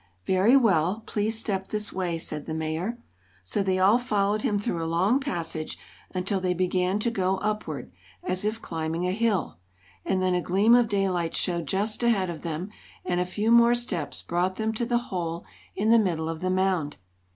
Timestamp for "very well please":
0.25-1.37